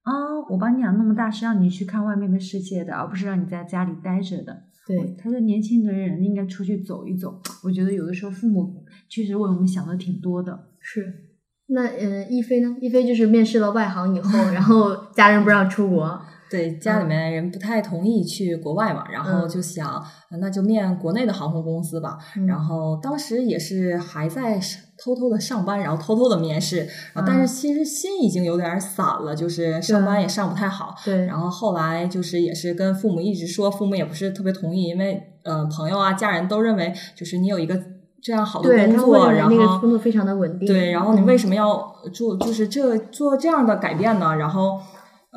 [0.04, 0.12] 啊，
[0.50, 4.64] 我把你养那么大是让你去看外面的世界的，而不是让你在家里待着的。
[4.98, 7.42] 对，他说年轻的人应该出去走一走。
[7.64, 10.68] 我觉得有的时候父母确实为我们想的挺多的。
[10.80, 11.28] 是。
[11.68, 12.76] 那嗯，一菲呢？
[12.82, 19.88] 一菲就是面试了外行以后， 然后家人不让出国，对家里面人不太同意去国外嘛，然后嗯就想、
[20.30, 22.18] 呃那就面国内的航空公司吧。
[22.36, 24.60] 嗯然后当时也是还在
[25.02, 26.80] 偷偷的上班，然后偷偷的面试，
[27.14, 30.94] 然后但嗯是其实心已经有点散了，就是上班也上不太好。
[31.06, 37.82] 对，然后后来就是也是跟父母一直说，父母也不是特别同意，因为呃朋友啊家人都认为就是你有一个
[38.22, 40.68] 这样好的工作，然那个后工作非常的稳定。
[40.68, 44.36] 对，然后你嗯为什么要做就是这做这样的改变呢？
[44.36, 44.80] 然后，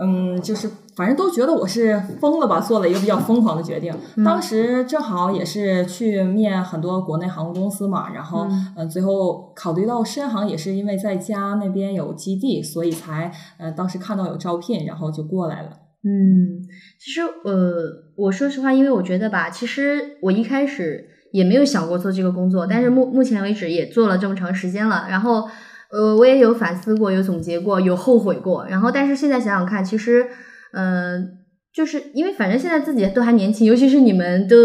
[0.01, 3.93] 嗯，就是反正都觉得我是疯了吧，做了一个比较疯狂的决定。
[4.17, 15.71] 嗯当时正好也是去面很多国内航空公司嘛，然后嗯、呃最后考虑到深航，也是因为在家那边有基地，所以才呃当时看到有招聘，然后就过来了。
[16.07, 16.61] 嗯，
[16.99, 25.49] 其实呃，我说实话，因为我觉得吧，其实我一开始也没有想过做这个工作，但是目目前为止也做了这么长时间了，然后
[25.91, 30.27] 呃，我也有反思过，有总结过，有后悔过，然后但是现在想想看，其实
[30.75, 31.29] 嗯、呃
[31.73, 34.57] 就是因为反正现在自己都还年轻，尤其是你们都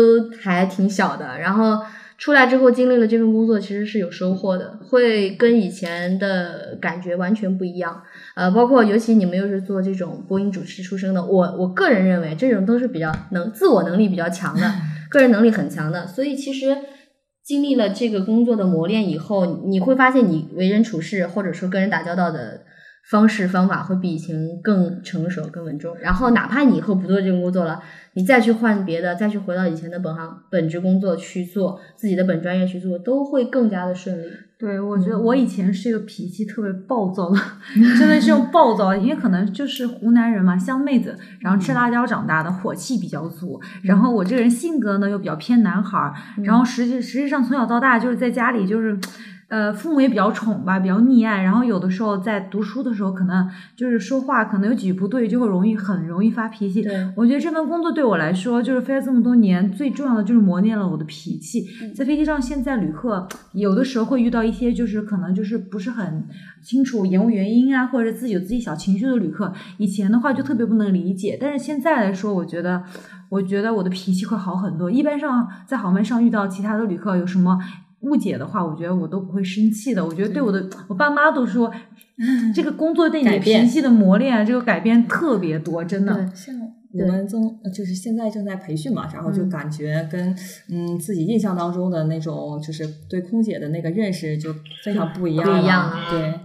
[0.41, 1.79] 还挺小的，然后
[2.19, 8.03] 出来之后经历了这份工作，其实是有收获的，会跟以前的感觉完全不一样。
[8.35, 14.61] 呃，包括尤其你们又是做这种播音主持出身的，我我个人认为这种都是比较能自我能力比较强的，
[15.09, 16.77] 个人能力很强的，所以其实。
[17.41, 22.61] 经历了这个工作的磨练以后，你会发现你为人处事或者说跟人打交道的
[23.09, 25.97] 方式方法会比以前更成熟、更稳重。
[25.97, 27.81] 然后，哪怕你以后不做这个工作了，
[28.13, 34.27] 你再去换别的，再去回到以前的本行、本职工作去做自己的本专业去做，都会更加的顺利。
[34.59, 37.39] 对，我觉得我以前是一个脾气特别暴躁的，
[37.97, 43.59] 真的是用暴躁，因为可能就是湖南人嘛，湘妹子，然后吃辣椒长大的，火气比较足。
[43.81, 48.99] 然后我这个人性格呢又比较偏男孩儿，然后实际实际上从小到大就是在家里就是。
[49.49, 56.83] 呃，父母也比较宠吧，比较溺爱，然后有的时候在读书的时候，可能就是说话可能有几句不对，就会容易很容易发脾气。
[56.83, 61.65] 对我觉得这份工作对我来说，就是飞了这么多年，最重要的就是磨练了我的脾气。
[61.95, 66.23] 在飞机上，现在旅客有的时候会遇到一些就是可能就是不是很
[66.61, 72.83] 清楚延误原因啊，或者自己有自己小情绪的旅客，以前的话就特别不能理解，但是现在来说，我觉得。
[73.29, 74.89] 我觉得我的脾气会好很多。
[74.89, 77.59] 一般上在航班上遇到其他的旅客有什么
[78.01, 80.05] 误解的话，我觉得我都不会生气的。
[80.05, 81.71] 我觉得对我的，我爸妈都说，
[82.55, 86.31] 这个工作对你的脾气的磨练，这个改变特别多，真的。
[86.35, 86.55] 像
[86.91, 90.35] 我们正呃就是现在正在培训嘛，然后就感觉跟
[90.69, 94.51] 嗯自己印象当中的那种就是对空姐的那个认识就
[94.83, 95.57] 非常不一样了。
[95.59, 96.39] 不一样啊对。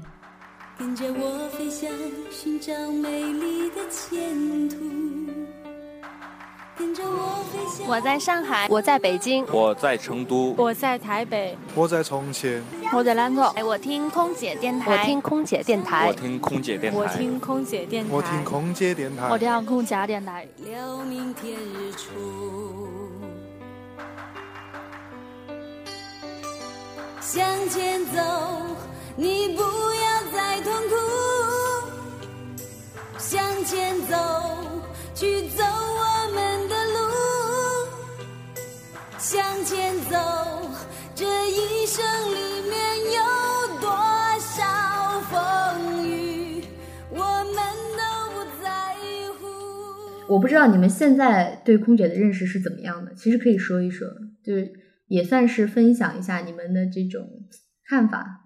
[0.77, 1.89] 跟着我飞翔，
[2.31, 5.24] 寻找美丽的前途。
[6.77, 7.87] 跟着我飞翔。
[7.87, 20.49] 我在上海，我在北京，我在成都，我在台北，我在重庆，我在兰州，哎，我听空姐电台，我听空姐电台，我听空姐电台，我听空姐电台，我听空姐电台，我听空姐电台。
[20.65, 22.11] 了明天日出，
[27.21, 28.21] 向前走，
[29.17, 30.95] 你不要再痛苦。
[33.17, 34.17] 向前走，
[35.15, 35.84] 去走我
[36.35, 36.95] 们的路。
[39.19, 40.19] 向前走，
[41.15, 42.75] 这一生里面
[43.15, 43.89] 有多
[44.39, 46.63] 少风雨，
[47.11, 47.57] 我们
[47.97, 48.03] 都
[48.35, 48.69] 不在
[49.41, 49.47] 乎。
[50.29, 54.07] 我不知道你们现在对空姐的认识是怎么样的，其实可以说一说，
[54.45, 54.71] 就是
[55.07, 57.27] 也算是分享一下你们的这种
[57.89, 58.44] 看法。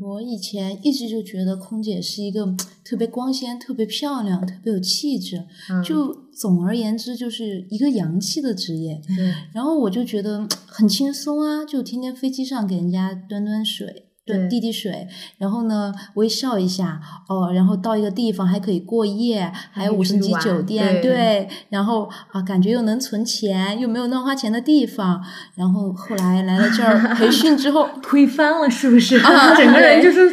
[0.00, 9.00] 我以前一直就觉得空姐是一个特别光鲜、特别漂亮、特别有气质，嗯就总而言之就是一个洋气的职业。
[9.16, 14.09] 对然后我就觉得很轻松啊，就天天飞机上给人家端端水。
[14.26, 25.20] 对递递水，然后呢微笑一下哦，然后到一个地方还可以过夜，还有五星级酒店，对然后啊感觉又能存钱，又没有乱花钱的地方，
[25.56, 29.16] 然后后来来了这儿 培训之后， 推翻了是不是？
[29.18, 30.30] 啊整个人就是，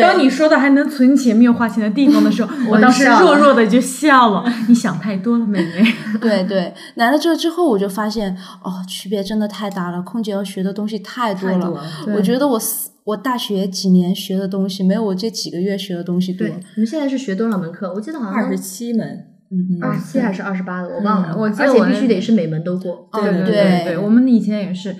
[0.00, 4.44] 当你说的还能存钱没有花钱的地方的时候， 我我当时弱弱的就笑了。
[4.68, 5.94] 你想太多了，妹妹。
[6.20, 10.02] 对对，来了这之后，我就发现哦，区别真的太大了。
[10.02, 17.90] 空姐要学的东西太多了，多了我觉得我四我大学几年学的东西，没有我这几个月学的东西多对。，你们现在是学多少门课？
[17.94, 19.06] 我记得好像二十七门，
[19.50, 21.32] 嗯二十七还是二十八的，我忘了。
[21.32, 23.08] 嗯我记得而且我必须得是每门都过。
[23.14, 24.94] 对对对对，我们以前也是。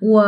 [0.00, 0.22] 我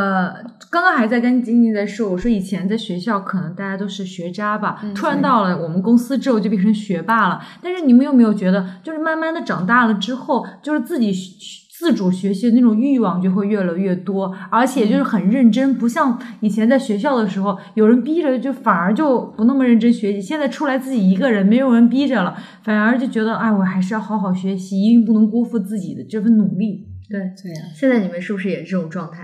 [0.71, 7.39] 刚刚还在跟晶晶在说，我说以前在学校可能大家都是学渣吧，突然到了我们公司之后就变成学霸了。
[7.61, 20.21] 但是你们有没有觉得，就是慢慢的长大了之后，就是自己学自主学习的那种欲望就会越来越多，而且就是很认真，不像以前在学校的时候，有人逼着就反而就不那么认真学习。
[20.21, 26.87] 现在出来自己一个人，没有人逼着了，反而就觉得，哎，我还是要好好学习，一定不能辜负自己的这份努力。
[27.11, 29.23] 对，对呀、现在你们是不是也是这种状态？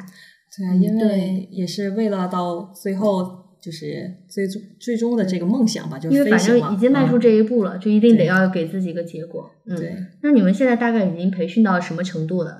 [0.54, 9.48] 对啊，因为也是为了到最后就是最终最终的这个梦想吧，就是因为反正已经迈出嗯这一步了，就一定得要给自己一个结果。
[9.66, 12.58] 嗯，对，那你们现在大概已经培训到什么程度了？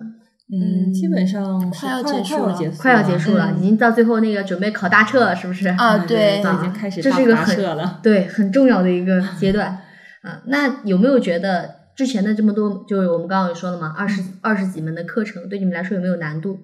[0.54, 5.66] 嗯，基本上快要结束了快要结束了，嗯已经到最后那个准备考大撤了，是不是？
[5.70, 7.56] 啊，嗯对，都已经开始这是一个很。
[8.02, 9.78] 对，很重要的一个阶段。
[10.22, 16.60] 啊，那有没有觉得之前的这么多，就是我们刚刚也说了嘛，二十二十几门的课程，对你们来说有没有难度？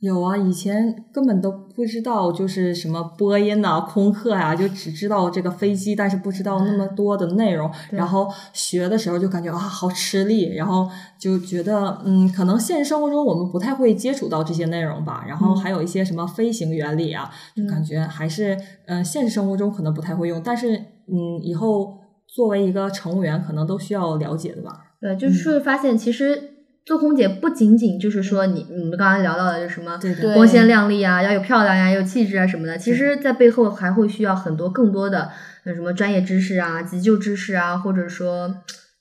[0.00, 7.70] 有啊，以前根本都不知道就是什么波音呐、空客呀、就只知道这个飞机，但是不知道那么多的内容。
[7.90, 15.22] 然后学的时候就感觉啊，好吃力，然后就觉得嗯，可能现实生活中我们不太会接触到这些内容吧。
[15.28, 18.54] 然后还有一些什么飞行原理啊，就感觉还是
[18.86, 24.94] 嗯、呃现实生活中可能不太会用，但是嗯，以后作为一个乘务员，可能都需要了解的吧。
[24.98, 26.49] 对，就是会发现其实。
[26.84, 29.98] 做空姐不仅仅就是说你你们刚才聊到的就是什么
[30.34, 35.30] 光鲜亮丽啊，要有漂亮呀，有气质啊什么的，其实，在背后还会需要很多更多的
[35.64, 38.56] 呃什么专业知识啊、急救知识啊，或者说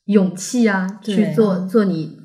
[0.06, 2.18] 勇气啊，去做做你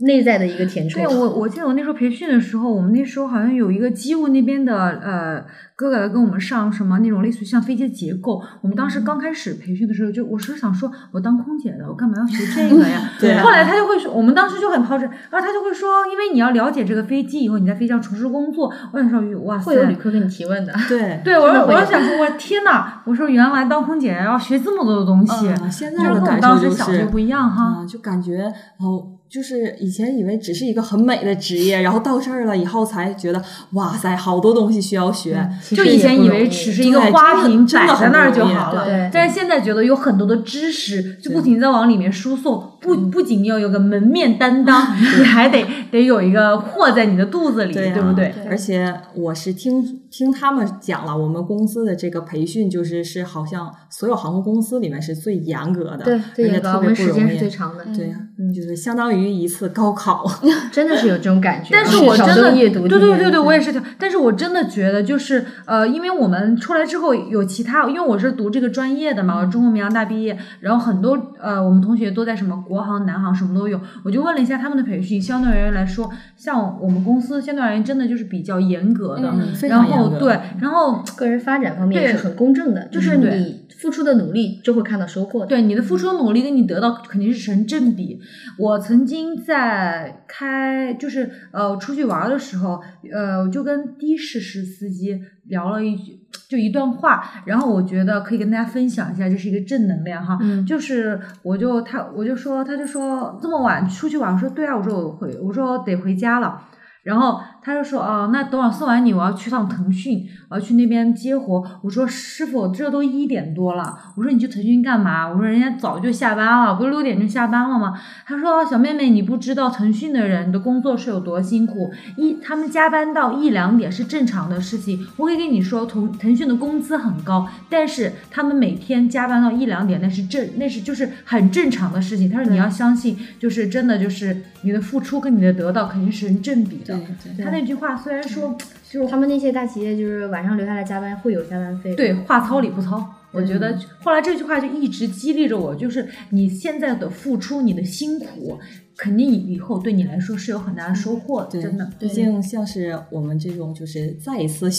[0.00, 1.02] 内在的一个填充。
[1.02, 5.44] 对我，我记得我那时候培训的时候，我们那时候好像有一个机务那边的呃
[5.74, 8.42] 哥哥来跟我们上什么那种类似于像飞机的结构。
[8.60, 13.10] 我们当时刚开始培训的时候，就我是想说，我当空姐的，我干嘛要学这个呀？
[13.18, 18.72] 对啊后来他就会说，我们当时就很抛掷，然后他就会说，因为你要了解这个飞机，以后你在飞机上从事工作。
[18.92, 20.72] 我想说，哇塞，会有旅客跟你提问的。
[20.88, 27.64] 对对，我我就想说，我天呐，我说原来当空姐要学这么多的东西，嗯现在就是跟我当时想的不一样哈。
[27.64, 35.48] 啊，就感觉哦，就是以前以为只是一个很美的职业，然后到这儿了以后才觉得，哇塞，好多东西需要学。
[35.70, 48.32] 就以前以为只是一个花瓶摆在那儿就好了，对但是现在觉得有很多的知识就不停地在往里面输送，不不仅要有个门面担当，你还得得有一个货在你的肚子里，对呀不对？
[48.48, 57.28] 而且我是听听他们讲了，我们公司的这个培训就是是好像所有航空公司里面是最严格的，而且特别不容易。
[57.28, 58.16] 是最长的，对呀、
[58.54, 60.24] 就是相当于一次高考。
[60.70, 61.70] 真的是有这种感觉。
[61.72, 63.80] 但是我真的对对对对，我也是。
[63.98, 85.46] 但是我真的觉得，就是呃，因为我们出来之后有其他，因为我是读这个专业的嘛，我中国民航大毕业，然后很多呃，我们同学都在什么国航、南航什么都有，我就问了一下他们的培训，相对而言来说，像我们公司相对而言真的就是比较严格的，嗯然后对，然后个人发展方面也是很公正的，就是你付出的努力就会看到收获。
[85.46, 88.20] 对你的付出努力跟你得到肯定是成正比。
[88.58, 92.80] 我曾经在开就是呃出去玩的时候，
[93.12, 100.38] 呃我就跟的士司司机聊了一句就一段话，然后我觉得可以跟大家分享一下，这是一个正能量哈。
[100.42, 106.68] 嗯就是我就他我就说他就说这么晚出去玩，我说对啊，我说我回我说得回家了。
[107.04, 125.06] 然后他就说：“哦，那等我送完你，我要去趟腾讯，我要去那边接活。”我说：“师傅，这都一点多了。”我说：“你去腾讯干嘛？”我说：“人家早就下班了，不是六点就下班了吗？”他说：“小妹妹，你不知道腾讯的人的工作是有多辛苦，一他们加班到一两点是正常的事情。
[125.18, 132.30] 我可以跟你说，腾腾讯的工资很高，但是他们每天加班到一两点，那是正那是就是很正常的事情。
[132.30, 136.98] 他说你要相信，就是真的就是你的付出跟你的得到肯定是成正比的。
[137.36, 138.56] 对他那句话虽然说
[138.88, 141.94] 就是他们那些大企业就是晚上留下来加班会有加班费。
[141.94, 143.14] 对话糙理不糙。
[143.30, 148.58] 我觉得后来这句话就一直激励着我，就是你现在的付出，你的辛苦，
[148.96, 151.90] 肯定以后对你来说是有很大的收获的，真的。
[151.98, 154.70] 毕竟像是我们这种就是再一次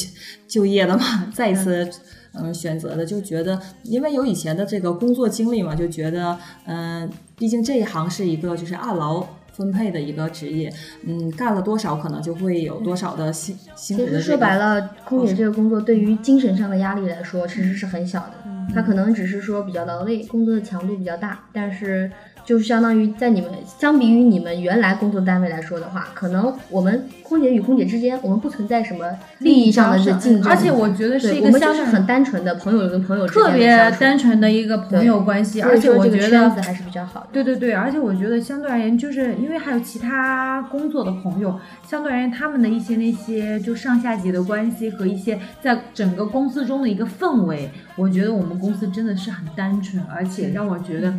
[0.47, 1.87] 就业的嘛，再一次
[2.33, 7.07] 嗯选择的，就觉得因为有以前的这个工作经历嘛，就觉得嗯、
[7.37, 9.23] 毕竟这一行是一个就是按劳。
[9.59, 10.73] 分配的一个职业，
[11.05, 14.21] 嗯，干了多少可能就会有多少的辛辛苦其实的这个。
[14.21, 18.33] 说白了，空姐这个工作对于精神上的压力来说，其实是很小的。
[18.73, 22.09] 它可能只是说比较劳累，工作的强度比较大，但是
[22.49, 29.05] 就是相当于在你们相比于你们原来工作单位来说的话，可能我们空姐与空姐之间，我们不存在什么
[29.37, 37.27] 利益上的这竞争，而且我觉得是一个相对我们就是很单纯的朋友跟朋友之间特别单纯的一个朋友关系，而且我觉得圈子还是比较好的。
[37.31, 41.55] 对对对，而且我觉得相对而言，就是因为还有其他工作的朋友，
[41.87, 51.13] 相对而言他们的一些那些就上下级的关系和一些在整个公司中的一个氛围，我觉得我们公司真的是很单纯，而且让我觉得。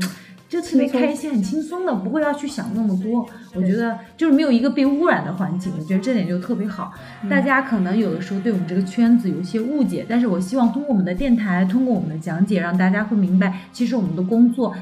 [0.51, 3.25] 就特别开心，很轻松的，不会要去想那么多。
[3.55, 6.93] 我觉得就是没有一个被污染的环境，我觉得这点就特别好。
[7.31, 14.75] 大家可能有的时候对我们这个圈子有一些误解，但是我希望通过我们的电台，通过我们的讲解，让大家会明白，其实我们的工作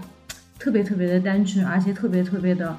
[0.58, 2.74] 特别特别的单纯，而且特别特别的，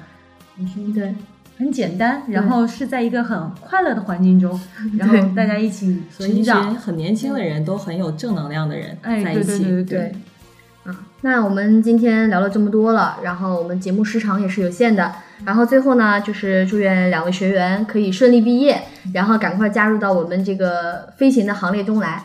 [0.92, 1.14] 对，
[1.56, 4.60] 很简单，然后是在一个很快乐的环境中，
[4.98, 6.74] 然后大家一起成长。
[6.74, 9.46] 很年轻的人都很有正能量的人哎，在一起。
[9.46, 10.12] 对对对对对。
[10.84, 15.12] 啊，那我们今天聊了这么多了，然后我们节目时长也是有限的，
[15.44, 22.24] 然后最后呢，就是祝愿两位学员可以顺利毕业，然后赶快加入到我们这个飞行的行列中来。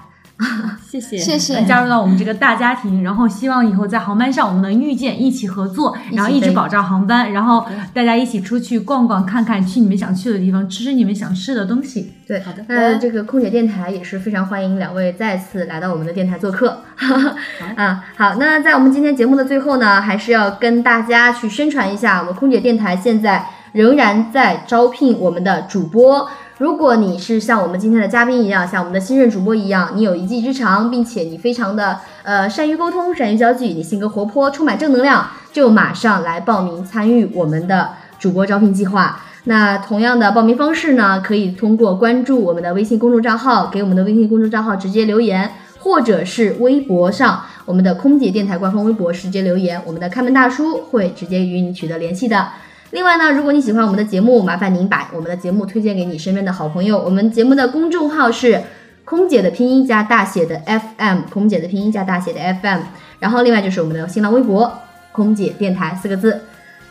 [1.00, 1.64] 谢谢谢谢。
[1.66, 12.14] 加入到我们这个大家庭，然后希望以后在航班上我们能遇见，一起合作，然后一直保障航班，然后大家一起出去逛逛看看，去你们想去的地方，吃吃你们想吃的东西。
[12.28, 12.64] 对，好的。
[12.68, 16.82] 那这个空姐电台也是非常欢迎两位再次来到我们的电台做客。
[17.76, 26.28] 啊，好，那在我们今天节目的最后呢，还是要跟大家去宣传一下，我们空姐电台现在仍然在招聘我们的主播。
[26.58, 39.22] 如果你是像我们今天的嘉宾一样，像我们的新任主播一样，你有一技之长，并且你非常的呃善于沟通、善于交际，你性格活泼、充满正能量，就马上来报名参与我们的主播招聘计划。
[39.44, 52.48] 那同样的报名方式呢，可以通过关注我们的微信公众账号，给我们的微信公众账号直接留言，或者是微博上我们的空姐电台官方微博直接留言，我们的开门大叔会直接与你取得联系的。
[52.96, 56.98] 另外呢，如果你喜欢我们的节目，麻烦您把我们的节目推荐给你身边的好朋友。
[56.98, 58.62] 我们节目的公众号是
[59.04, 62.80] 空姐的拼音加大写的 FM，空姐的拼音加大写的 FM。
[63.20, 64.72] 然后另外就是我们的新浪微博
[65.12, 66.40] 空姐电台四个字。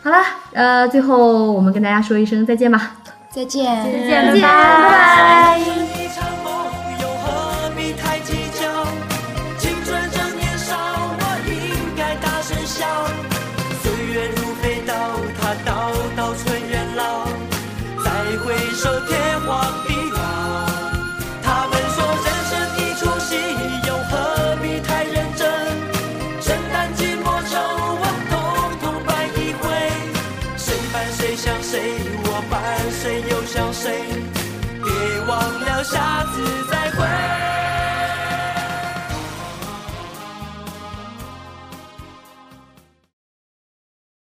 [0.03, 0.17] 好了，
[0.53, 2.97] 呃，最后我们跟大家说一声再见吧，
[3.31, 6.04] 再见，再见，拜拜。